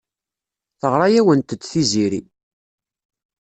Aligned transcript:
Teɣra-awent-d 0.79 1.61
Tiziri. 1.63 2.21